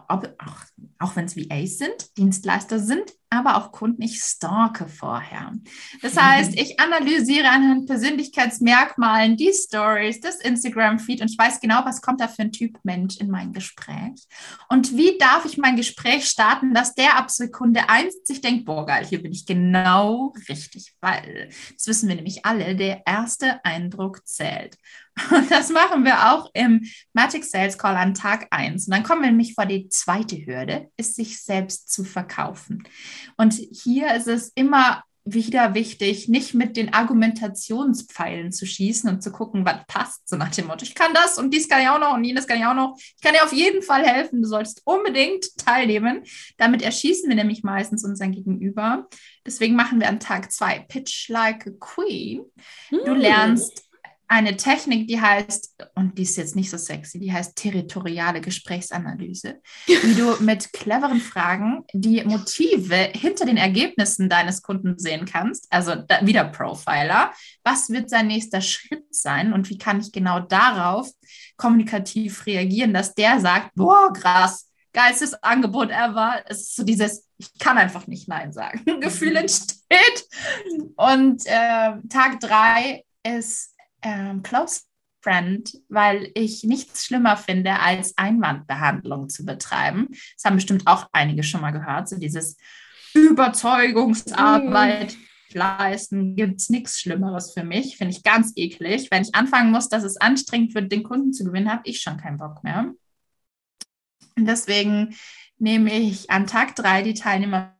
[0.08, 0.56] ob, auch,
[1.00, 5.54] auch wenn es VAs sind, Dienstleister sind, aber auch Kunden, ich stalke vorher.
[6.02, 12.02] Das heißt, ich analysiere anhand Persönlichkeitsmerkmalen die Stories, das Instagram-Feed und ich weiß genau, was
[12.02, 14.28] kommt da für ein Typ Mensch in mein Gespräch.
[14.68, 18.86] Und wie darf ich mein Gespräch starten, dass der ab Sekunde eins sich denkt, boah,
[18.86, 24.28] geil, hier bin ich genau richtig, weil, das wissen wir nämlich alle, der erste Eindruck
[24.28, 24.78] zählt.
[25.30, 28.88] Und das machen wir auch im Magic Sales Call an Tag 1.
[28.88, 32.84] Und dann kommen wir nämlich vor die zweite Hürde, ist sich selbst zu verkaufen.
[33.38, 39.32] Und hier ist es immer wieder wichtig, nicht mit den Argumentationspfeilen zu schießen und zu
[39.32, 42.00] gucken, was passt, so nach dem Motto, ich kann das und dies kann ich auch
[42.00, 42.98] noch und jenes kann ich auch noch.
[42.98, 46.24] Ich kann dir auf jeden Fall helfen, du solltest unbedingt teilnehmen.
[46.58, 49.08] Damit erschießen wir nämlich meistens unseren Gegenüber.
[49.46, 52.44] Deswegen machen wir an Tag 2 Pitch Like a Queen.
[52.90, 53.20] Du hm.
[53.20, 53.91] lernst
[54.32, 59.60] eine Technik, die heißt, und die ist jetzt nicht so sexy, die heißt territoriale Gesprächsanalyse,
[59.88, 65.68] wie du mit cleveren Fragen die Motive hinter den Ergebnissen deines Kunden sehen kannst.
[65.70, 67.34] Also da, wieder Profiler.
[67.66, 71.10] Was wird sein nächster Schritt sein und wie kann ich genau darauf
[71.58, 76.42] kommunikativ reagieren, dass der sagt, boah, krass, geilstes Angebot ever.
[76.46, 78.82] Es ist so dieses, ich kann einfach nicht Nein sagen.
[79.02, 80.26] Gefühl entsteht.
[80.96, 84.82] Und äh, Tag drei ist ähm, Close
[85.22, 90.08] Friend, weil ich nichts schlimmer finde, als Einwandbehandlung zu betreiben.
[90.10, 92.58] Das haben bestimmt auch einige schon mal gehört, so dieses
[93.14, 95.14] Überzeugungsarbeit.
[95.14, 95.58] Mm.
[95.58, 97.98] leisten, gibt es nichts Schlimmeres für mich.
[97.98, 99.10] Finde ich ganz eklig.
[99.12, 102.18] Wenn ich anfangen muss, dass es anstrengend wird, den Kunden zu gewinnen, habe ich schon
[102.18, 102.94] keinen Bock mehr.
[104.38, 105.16] Und deswegen
[105.58, 107.78] nehme ich an Tag drei die Teilnehmer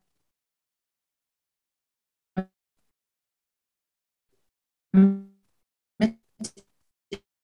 [4.92, 5.31] mit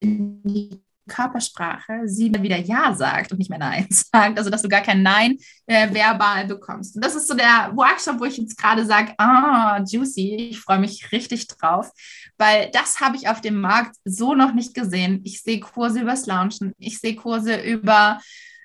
[0.01, 4.37] die Körpersprache sie wieder Ja sagt und nicht mehr Nein sagt.
[4.37, 6.95] Also, dass du gar kein Nein äh, verbal bekommst.
[6.95, 10.79] Und das ist so der Workshop, wo ich jetzt gerade sage, ah, juicy, ich freue
[10.79, 11.91] mich richtig drauf,
[12.37, 15.21] weil das habe ich auf dem Markt so noch nicht gesehen.
[15.23, 18.19] Ich sehe Kurse übers Launchen, ich sehe Kurse über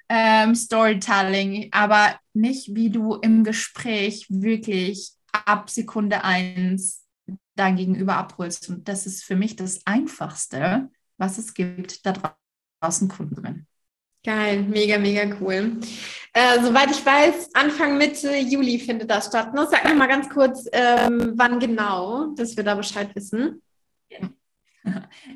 [0.09, 7.07] ähm, Storytelling, aber nicht, wie du im Gespräch wirklich ab Sekunde eins
[7.55, 8.69] dein Gegenüber abholst.
[8.69, 10.91] Und das ist für mich das Einfachste,
[11.23, 12.35] was es gibt, da
[12.81, 13.67] draußen Kunden gewinnen.
[14.25, 15.79] Geil, mega, mega cool.
[16.33, 19.55] Äh, soweit ich weiß, Anfang Mitte Juli findet das statt.
[19.55, 19.67] Ne?
[19.71, 23.63] Sag noch mal ganz kurz, ähm, wann genau, dass wir da Bescheid wissen.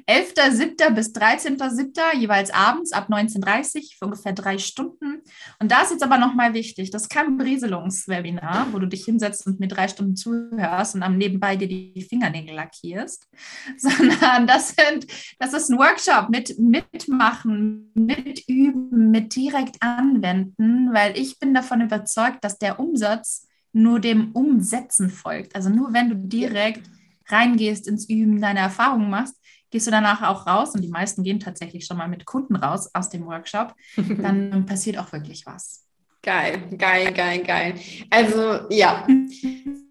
[0.09, 0.91] 11.07.
[0.91, 2.17] bis 13.07.
[2.17, 5.23] jeweils abends ab 19.30 für ungefähr drei Stunden.
[5.61, 9.47] Und da ist jetzt aber nochmal wichtig, das ist kein Berieselungswebinar, wo du dich hinsetzt
[9.47, 13.29] und mir drei Stunden zuhörst und am nebenbei dir die Fingernägel lackierst,
[13.79, 15.07] sondern das, sind,
[15.39, 21.81] das ist ein Workshop mit Mitmachen, mit Üben, mit direkt anwenden, weil ich bin davon
[21.81, 25.55] überzeugt, dass der Umsatz nur dem Umsetzen folgt.
[25.55, 26.89] Also nur wenn du direkt
[27.29, 29.37] reingehst ins Üben, deine Erfahrungen machst,
[29.71, 32.91] gehst du danach auch raus und die meisten gehen tatsächlich schon mal mit Kunden raus
[32.95, 35.85] aus dem Workshop, dann passiert auch wirklich was.
[36.23, 37.75] Geil, geil, geil, geil.
[38.11, 39.07] Also ja,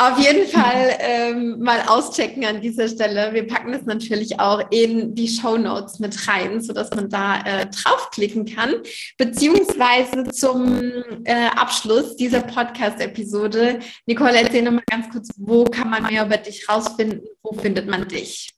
[0.00, 3.34] auf jeden Fall ähm, mal auschecken an dieser Stelle.
[3.34, 7.66] Wir packen das natürlich auch in die Show Notes mit rein, sodass man da äh,
[7.66, 8.74] draufklicken kann.
[9.16, 10.92] Beziehungsweise zum
[11.24, 13.80] äh, Abschluss dieser Podcast-Episode.
[14.06, 17.22] Nicole, erzähl nochmal ganz kurz, wo kann man mehr über dich rausfinden?
[17.42, 18.54] Wo findet man dich?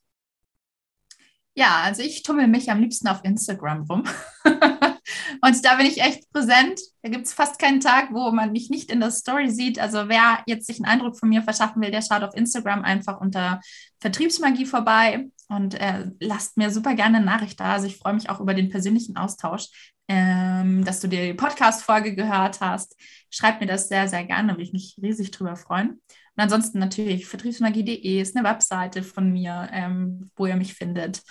[1.55, 4.05] Ja, also ich tummel mich am liebsten auf Instagram rum.
[5.42, 6.80] und da bin ich echt präsent.
[7.03, 9.78] Da gibt es fast keinen Tag, wo man mich nicht in der Story sieht.
[9.78, 13.20] Also wer jetzt sich einen Eindruck von mir verschaffen will, der schaut auf Instagram einfach
[13.20, 13.61] unter
[14.01, 17.72] Vertriebsmagie vorbei und äh, lasst mir super gerne eine Nachricht da.
[17.72, 19.68] Also ich freue mich auch über den persönlichen Austausch,
[20.09, 22.96] ähm, dass du dir die Podcast-Folge gehört hast.
[23.30, 26.01] Schreib mir das sehr, sehr gerne, würde ich mich riesig drüber freuen.
[26.36, 31.22] Und ansonsten natürlich vertriebsmagie.de ist eine Webseite von mir, ähm, wo ihr mich findet.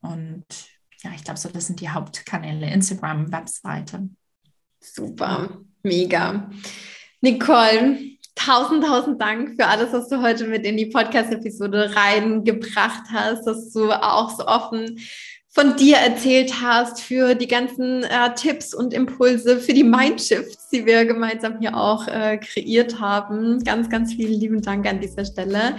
[0.00, 0.44] Und
[1.02, 4.08] ja, ich glaube, so das sind die Hauptkanäle, Instagram, Webseite.
[4.80, 6.50] Super, mega.
[7.20, 7.98] Nicole,
[8.34, 13.72] tausend, tausend Dank für alles, was du heute mit in die Podcast-Episode reingebracht hast, dass
[13.72, 14.98] du auch so offen
[15.52, 20.86] von dir erzählt hast, für die ganzen äh, Tipps und Impulse, für die Mindshifts, die
[20.86, 23.62] wir gemeinsam hier auch äh, kreiert haben.
[23.64, 25.76] Ganz, ganz vielen lieben Dank an dieser Stelle.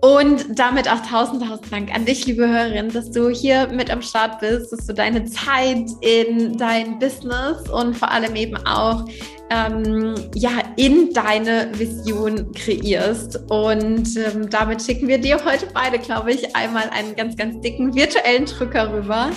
[0.00, 4.00] Und damit auch tausend, tausend Dank an dich, liebe Hörerin, dass du hier mit am
[4.00, 9.04] Start bist, dass du deine Zeit in dein Business und vor allem eben auch
[9.50, 13.40] ähm, ja, in deine Vision kreierst.
[13.50, 17.94] Und ähm, damit schicken wir dir heute beide, glaube ich, einmal einen ganz, ganz dicken
[17.94, 19.30] virtuellen Drücker rüber.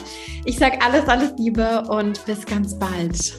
[0.46, 3.34] Ich sage alles, alles Liebe und bis ganz bald.